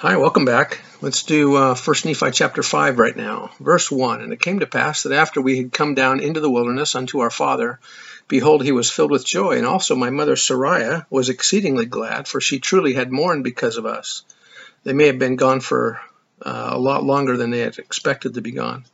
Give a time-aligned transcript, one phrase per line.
[0.00, 0.78] Hi, welcome back.
[1.00, 3.50] Let's do uh, 1 Nephi chapter 5 right now.
[3.58, 6.48] Verse 1 And it came to pass that after we had come down into the
[6.48, 7.80] wilderness unto our father,
[8.28, 12.40] behold, he was filled with joy, and also my mother Sariah was exceedingly glad, for
[12.40, 14.22] she truly had mourned because of us.
[14.84, 16.00] They may have been gone for
[16.40, 18.84] uh, a lot longer than they had expected to be gone.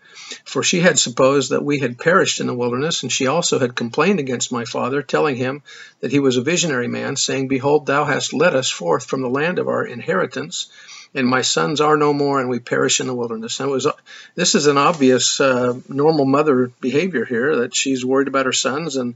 [0.46, 3.74] For she had supposed that we had perished in the wilderness, and she also had
[3.74, 5.62] complained against my father, telling him
[6.00, 9.28] that he was a visionary man, saying, Behold, thou hast led us forth from the
[9.28, 10.68] land of our inheritance,
[11.14, 13.60] and my sons are no more, and we perish in the wilderness.
[13.60, 13.86] And it was
[14.34, 18.96] this is an obvious uh, normal mother behavior here that she's worried about her sons,
[18.96, 19.14] and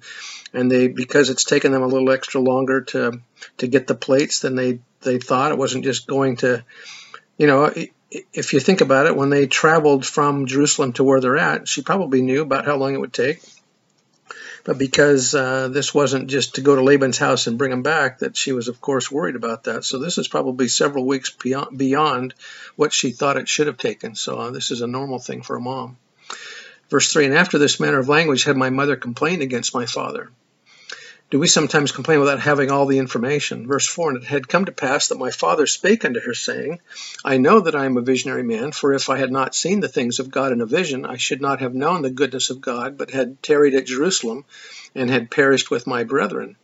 [0.52, 3.20] and they because it's taken them a little extra longer to
[3.58, 5.52] to get the plates than they they thought.
[5.52, 6.64] It wasn't just going to,
[7.36, 7.72] you know.
[8.32, 11.82] If you think about it, when they traveled from Jerusalem to where they're at, she
[11.82, 13.42] probably knew about how long it would take
[14.68, 18.18] but because uh, this wasn't just to go to Laban's house and bring him back,
[18.18, 19.82] that she was, of course, worried about that.
[19.82, 22.34] So this is probably several weeks beyond, beyond
[22.76, 24.14] what she thought it should have taken.
[24.14, 25.96] So uh, this is a normal thing for a mom.
[26.90, 30.30] Verse 3 And after this manner of language had my mother complained against my father
[31.30, 33.66] do we sometimes complain without having all the information?
[33.66, 36.80] Verse 4 And it had come to pass that my father spake unto her, saying,
[37.22, 39.88] I know that I am a visionary man, for if I had not seen the
[39.88, 42.96] things of God in a vision, I should not have known the goodness of God,
[42.96, 44.46] but had tarried at Jerusalem,
[44.94, 46.56] and had perished with my brethren.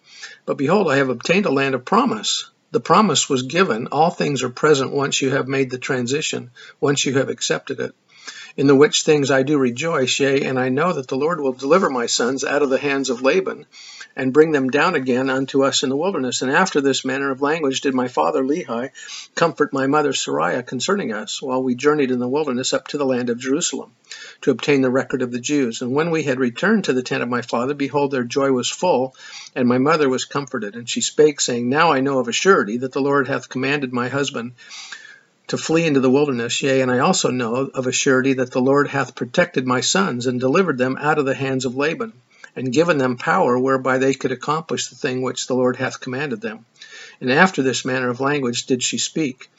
[0.46, 2.50] But behold, I have obtained a land of promise.
[2.70, 3.88] The promise was given.
[3.88, 7.94] All things are present once you have made the transition, once you have accepted it
[8.56, 11.52] in the which things I do rejoice, yea, and I know that the Lord will
[11.52, 13.66] deliver my sons out of the hands of Laban,
[14.16, 16.40] and bring them down again unto us in the wilderness.
[16.40, 18.90] And after this manner of language did my father Lehi
[19.34, 23.04] comfort my mother Sariah concerning us, while we journeyed in the wilderness up to the
[23.04, 23.90] land of Jerusalem,
[24.42, 25.82] to obtain the record of the Jews.
[25.82, 28.70] And when we had returned to the tent of my father, behold, their joy was
[28.70, 29.16] full,
[29.56, 30.76] and my mother was comforted.
[30.76, 33.92] And she spake, saying, Now I know of a surety that the Lord hath commanded
[33.92, 34.52] my husband
[35.48, 36.62] to flee into the wilderness.
[36.62, 40.26] Yea, and I also know of a surety that the Lord hath protected my sons,
[40.26, 42.12] and delivered them out of the hands of Laban
[42.56, 46.40] and given them power whereby they could accomplish the thing which the Lord hath commanded
[46.40, 46.64] them.
[47.20, 49.50] And after this manner of language did she speak.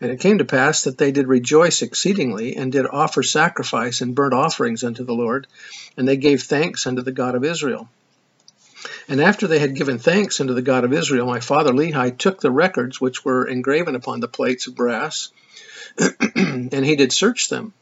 [0.00, 4.14] And it came to pass that they did rejoice exceedingly, and did offer sacrifice and
[4.14, 5.46] burnt offerings unto the Lord,
[5.96, 7.88] and they gave thanks unto the God of Israel.
[9.08, 12.40] And after they had given thanks unto the God of Israel, my father Lehi took
[12.40, 15.30] the records which were engraven upon the plates of brass,
[16.36, 17.74] and he did search them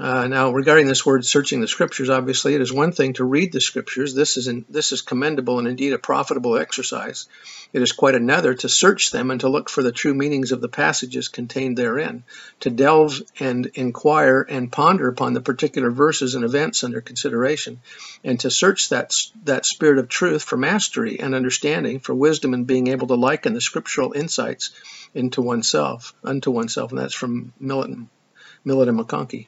[0.00, 3.52] uh, now, regarding this word searching the scriptures, obviously it is one thing to read
[3.52, 4.14] the scriptures.
[4.14, 7.28] This is in, this is commendable and indeed a profitable exercise.
[7.74, 10.62] It is quite another to search them and to look for the true meanings of
[10.62, 12.24] the passages contained therein,
[12.60, 17.80] to delve and inquire and ponder upon the particular verses and events under consideration,
[18.24, 22.66] and to search that that spirit of truth for mastery and understanding, for wisdom and
[22.66, 24.70] being able to liken the scriptural insights
[25.14, 29.46] into oneself, unto oneself, and that's from Millet and McConkie.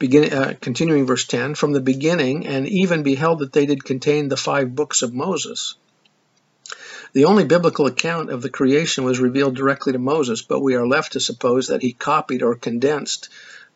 [0.00, 4.28] Begin, uh, continuing verse 10, from the beginning, and even beheld that they did contain
[4.28, 5.74] the five books of Moses.
[7.12, 10.86] The only biblical account of the creation was revealed directly to Moses, but we are
[10.86, 13.28] left to suppose that he copied or condensed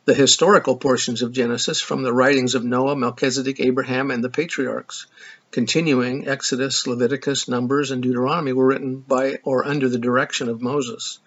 [0.07, 5.07] the historical portions of Genesis from the writings of Noah, Melchizedek, Abraham, and the patriarchs.
[5.55, 11.21] Continuing, Exodus, Leviticus, Numbers, and Deuteronomy were written by or under the direction of Moses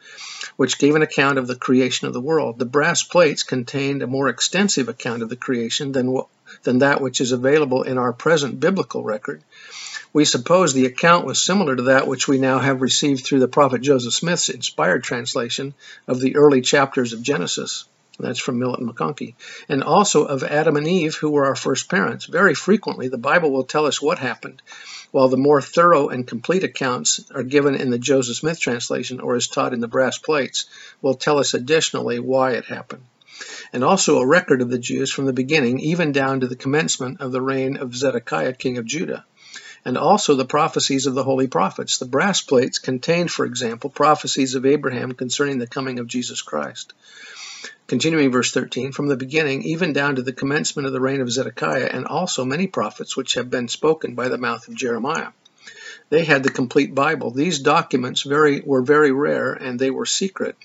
[0.57, 2.59] which gave an account of the creation of the world.
[2.59, 6.19] The brass plates contained a more extensive account of the creation than,
[6.63, 9.43] than that which is available in our present biblical record.
[10.11, 13.47] We suppose the account was similar to that which we now have received through the
[13.47, 15.75] prophet Joseph Smith's inspired translation
[16.07, 17.85] of the early chapters of Genesis.
[18.19, 19.35] That's from Millet and McConkie.
[19.69, 22.25] And also of Adam and Eve, who were our first parents.
[22.25, 24.61] Very frequently, the Bible will tell us what happened,
[25.11, 29.35] while the more thorough and complete accounts are given in the Joseph Smith translation or
[29.35, 30.65] as taught in the brass plates,
[31.01, 33.03] will tell us additionally why it happened.
[33.71, 37.21] And also a record of the Jews from the beginning, even down to the commencement
[37.21, 39.25] of the reign of Zedekiah, king of Judah
[39.87, 41.97] and also the prophecies of the holy prophets.
[41.97, 46.91] The brass plates contained, for example, prophecies of Abraham concerning the coming of Jesus Christ.
[47.87, 51.31] Continuing verse 13, from the beginning, even down to the commencement of the reign of
[51.31, 55.29] Zedekiah, and also many prophets which have been spoken by the mouth of Jeremiah.
[56.09, 57.31] They had the complete Bible.
[57.31, 60.55] These documents very, were very rare and they were secret.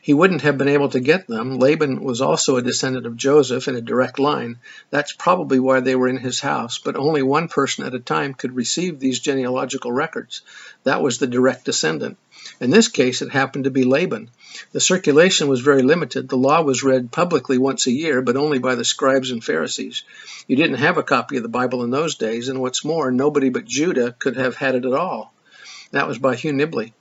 [0.00, 1.58] He wouldn't have been able to get them.
[1.58, 4.58] Laban was also a descendant of Joseph in a direct line.
[4.90, 8.32] That's probably why they were in his house, but only one person at a time
[8.32, 10.40] could receive these genealogical records.
[10.84, 12.16] That was the direct descendant.
[12.60, 14.30] In this case, it happened to be Laban.
[14.72, 16.28] The circulation was very limited.
[16.28, 20.04] The law was read publicly once a year, but only by the scribes and Pharisees.
[20.46, 23.50] You didn't have a copy of the Bible in those days, and what's more, nobody
[23.50, 25.34] but Judah could have had it at all.
[25.90, 26.92] That was by Hugh Nibley.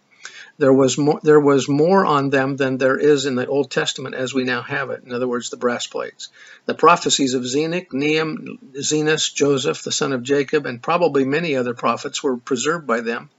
[0.60, 4.16] There was more, there was more on them than there is in the Old Testament
[4.16, 5.04] as we now have it.
[5.06, 6.30] In other words, the brass plates.
[6.66, 11.74] The prophecies of Zenock, Neum, Zenos, Joseph, the son of Jacob, and probably many other
[11.74, 13.30] prophets were preserved by them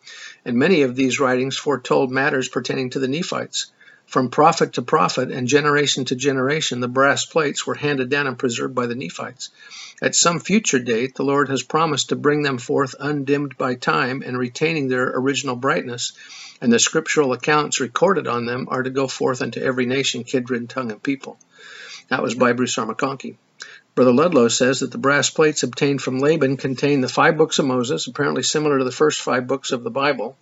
[0.44, 3.70] and many of these writings foretold matters pertaining to the Nephites.
[4.08, 8.38] From prophet to prophet and generation to generation, the brass plates were handed down and
[8.38, 9.50] preserved by the Nephites.
[10.00, 14.22] At some future date, the Lord has promised to bring them forth undimmed by time
[14.24, 16.14] and retaining their original brightness,
[16.62, 20.70] and the scriptural accounts recorded on them are to go forth unto every nation, kindred,
[20.70, 21.38] tongue, and people.
[22.08, 22.86] That was by Bruce R.
[22.86, 23.36] McConkie.
[23.94, 27.66] Brother Ludlow says that the brass plates obtained from Laban contain the five books of
[27.66, 30.38] Moses, apparently similar to the first five books of the Bible,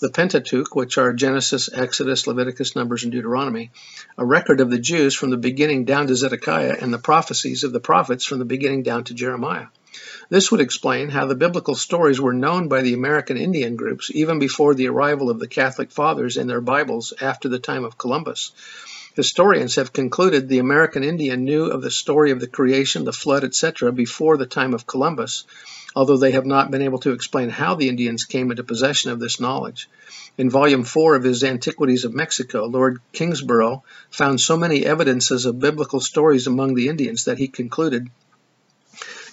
[0.00, 3.70] the Pentateuch, which are Genesis, Exodus, Leviticus, Numbers, and Deuteronomy,
[4.18, 7.72] a record of the Jews from the beginning down to Zedekiah, and the prophecies of
[7.72, 9.66] the prophets from the beginning down to Jeremiah.
[10.28, 14.38] This would explain how the biblical stories were known by the American Indian groups even
[14.38, 18.50] before the arrival of the Catholic Fathers in their Bibles after the time of Columbus.
[19.14, 23.44] Historians have concluded the American Indian knew of the story of the creation, the flood,
[23.44, 25.44] etc., before the time of Columbus,
[25.96, 29.20] although they have not been able to explain how the Indians came into possession of
[29.20, 29.88] this knowledge.
[30.36, 35.60] In Volume 4 of his Antiquities of Mexico, Lord Kingsborough found so many evidences of
[35.60, 38.08] biblical stories among the Indians that he concluded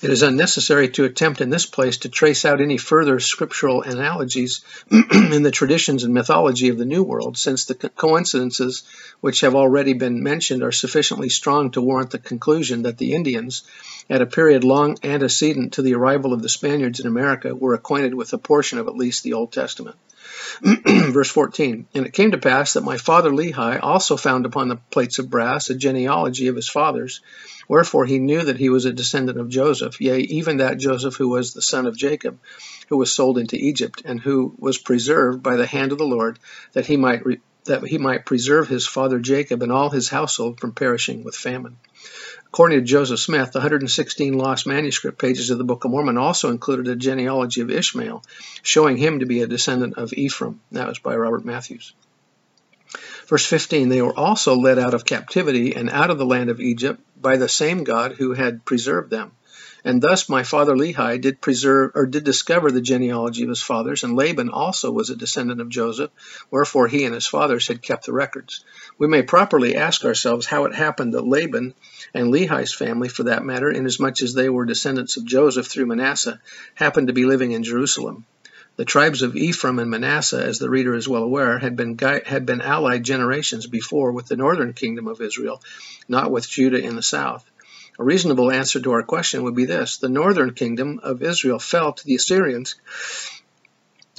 [0.01, 4.61] it is unnecessary to attempt in this place to trace out any further scriptural analogies
[4.91, 8.83] in the traditions and mythology of the New World, since the coincidences
[9.19, 13.63] which have already been mentioned are sufficiently strong to warrant the conclusion that the Indians,
[14.09, 18.15] at a period long antecedent to the arrival of the Spaniards in America, were acquainted
[18.15, 19.97] with a portion of at least the Old Testament.
[20.85, 24.79] Verse 14 And it came to pass that my father Lehi also found upon the
[24.91, 27.21] plates of brass a genealogy of his fathers
[27.71, 31.29] Wherefore he knew that he was a descendant of Joseph, yea, even that Joseph who
[31.29, 32.37] was the son of Jacob,
[32.89, 36.37] who was sold into Egypt, and who was preserved by the hand of the Lord,
[36.73, 40.59] that he might re- that he might preserve his father Jacob and all his household
[40.59, 41.77] from perishing with famine.
[42.53, 46.49] According to Joseph Smith, the 116 lost manuscript pages of the Book of Mormon also
[46.49, 48.25] included a genealogy of Ishmael,
[48.61, 50.59] showing him to be a descendant of Ephraim.
[50.73, 51.93] That was by Robert Matthews.
[53.27, 56.59] Verse 15 They were also led out of captivity and out of the land of
[56.59, 59.31] Egypt by the same God who had preserved them.
[59.83, 64.03] And thus my father Lehi did preserve or did discover the genealogy of his fathers,
[64.03, 66.11] and Laban also was a descendant of Joseph,
[66.51, 68.63] wherefore he and his fathers had kept the records.
[68.99, 71.73] We may properly ask ourselves how it happened that Laban
[72.13, 76.39] and Lehi's family, for that matter, inasmuch as they were descendants of Joseph through Manasseh,
[76.75, 78.25] happened to be living in Jerusalem.
[78.77, 82.45] The tribes of Ephraim and Manasseh, as the reader is well aware, had been, had
[82.45, 85.61] been allied generations before with the northern kingdom of Israel,
[86.07, 87.43] not with Judah in the south.
[87.99, 89.97] A reasonable answer to our question would be this.
[89.97, 92.75] The northern kingdom of Israel fell to the Assyrians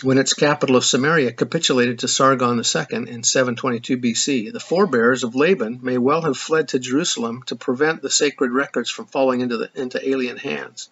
[0.03, 4.53] when its capital of Samaria capitulated to Sargon II in 722 BC.
[4.53, 8.91] The forebears of Laban may well have fled to Jerusalem to prevent the sacred records
[8.91, 10.89] from falling into, the, into alien hands.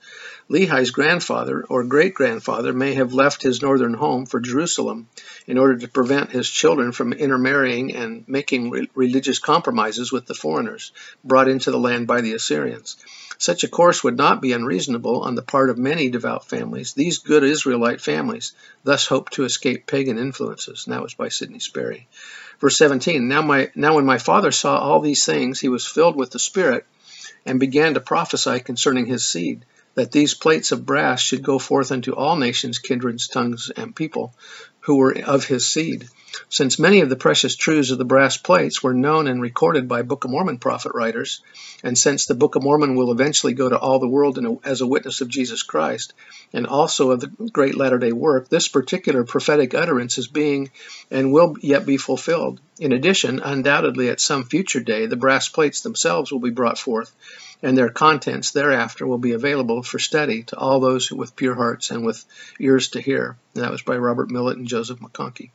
[0.49, 5.09] Lehi's grandfather or great grandfather may have left his northern home for Jerusalem
[5.47, 10.35] in order to prevent his children from intermarrying and making re- religious compromises with the
[10.35, 10.93] foreigners
[11.25, 12.97] brought into the land by the Assyrians.
[13.40, 16.92] Such a course would not be unreasonable on the part of many devout families.
[16.92, 18.52] These good Israelite families
[18.85, 20.85] thus hoped to escape pagan influences.
[20.85, 22.06] And that was by Sidney Sperry.
[22.61, 26.16] Verse 17 now, my, now when my father saw all these things, he was filled
[26.16, 26.85] with the Spirit
[27.47, 29.64] and began to prophesy concerning his seed
[30.00, 34.33] that these plates of brass should go forth unto all nations, kindreds, tongues, and people
[34.80, 36.09] who were of his seed.
[36.49, 40.00] Since many of the precious truths of the brass plates were known and recorded by
[40.00, 41.42] Book of Mormon prophet writers,
[41.85, 44.80] and since the Book of Mormon will eventually go to all the world a, as
[44.80, 46.14] a witness of Jesus Christ,
[46.54, 50.71] and also of the great latter day work, this particular prophetic utterance is being
[51.11, 52.59] and will yet be fulfilled.
[52.78, 57.12] In addition, undoubtedly at some future day, the brass plates themselves will be brought forth
[57.62, 61.90] and their contents thereafter will be available for study to all those with pure hearts
[61.90, 62.25] and with
[62.59, 63.37] ears to hear.
[63.55, 65.50] And that was by Robert Millet and Joseph McConkie.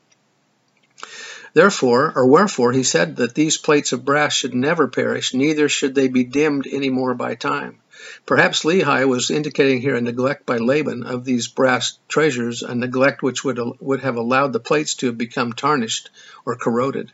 [1.54, 5.96] Therefore, or wherefore, he said that these plates of brass should never perish, neither should
[5.96, 7.80] they be dimmed any more by time.
[8.26, 13.24] Perhaps Lehi was indicating here a neglect by Laban of these brass treasures, a neglect
[13.24, 16.10] which would, would have allowed the plates to have become tarnished
[16.46, 17.14] or corroded.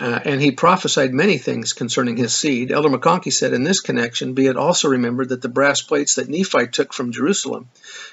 [0.00, 2.72] Uh, and he prophesied many things concerning his seed.
[2.72, 6.28] Elder McConkie said, in this connection, be it also remembered that the brass plates that
[6.28, 7.68] Nephi took from Jerusalem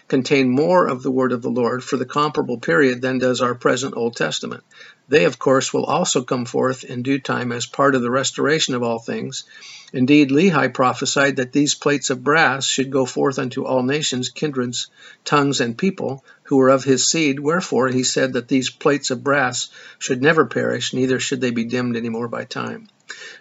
[0.10, 3.56] contain more of the word of the Lord for the comparable period than does our
[3.56, 4.66] present Old Testament.
[5.10, 8.76] They, of course, will also come forth in due time as part of the restoration
[8.76, 9.46] of all things.
[9.94, 14.88] Indeed, Lehi prophesied that these plates of brass should go forth unto all nations, kindreds,
[15.24, 17.40] tongues, and people who were of his seed.
[17.40, 21.64] Wherefore he said that these plates of brass should never perish, neither should they be
[21.64, 22.90] dimmed any more by time.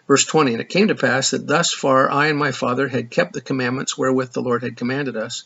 [0.06, 3.10] Verse 20 And it came to pass that thus far I and my father had
[3.10, 5.42] kept the commandments wherewith the Lord had commanded us.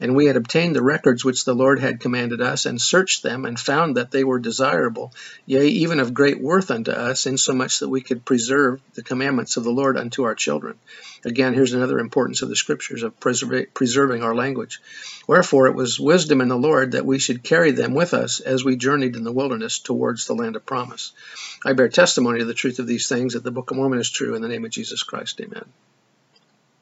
[0.00, 3.44] And we had obtained the records which the Lord had commanded us, and searched them,
[3.44, 5.12] and found that they were desirable,
[5.46, 9.64] yea, even of great worth unto us, insomuch that we could preserve the commandments of
[9.64, 10.78] the Lord unto our children.
[11.24, 14.80] Again, here's another importance of the Scriptures of preserving our language.
[15.26, 18.64] Wherefore it was wisdom in the Lord that we should carry them with us as
[18.64, 21.12] we journeyed in the wilderness towards the land of promise.
[21.64, 24.10] I bear testimony to the truth of these things, that the Book of Mormon is
[24.10, 25.40] true, in the name of Jesus Christ.
[25.40, 25.66] Amen.